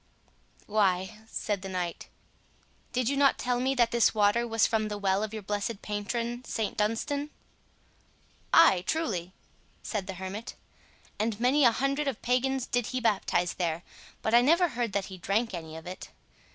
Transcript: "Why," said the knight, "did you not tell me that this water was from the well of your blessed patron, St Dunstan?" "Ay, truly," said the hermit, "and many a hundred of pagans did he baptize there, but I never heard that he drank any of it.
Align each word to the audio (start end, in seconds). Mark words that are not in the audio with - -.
"Why," 0.65 1.19
said 1.27 1.61
the 1.61 1.69
knight, 1.69 2.07
"did 2.91 3.07
you 3.07 3.15
not 3.15 3.37
tell 3.37 3.59
me 3.59 3.75
that 3.75 3.91
this 3.91 4.15
water 4.15 4.47
was 4.47 4.65
from 4.65 4.87
the 4.87 4.97
well 4.97 5.21
of 5.21 5.31
your 5.31 5.43
blessed 5.43 5.83
patron, 5.83 6.43
St 6.43 6.75
Dunstan?" 6.75 7.29
"Ay, 8.51 8.83
truly," 8.87 9.31
said 9.83 10.07
the 10.07 10.15
hermit, 10.15 10.55
"and 11.19 11.39
many 11.39 11.65
a 11.65 11.71
hundred 11.71 12.07
of 12.07 12.19
pagans 12.23 12.65
did 12.65 12.87
he 12.87 12.99
baptize 12.99 13.53
there, 13.53 13.83
but 14.23 14.33
I 14.33 14.41
never 14.41 14.69
heard 14.69 14.93
that 14.93 15.05
he 15.05 15.19
drank 15.19 15.53
any 15.53 15.75
of 15.77 15.85
it. 15.85 16.09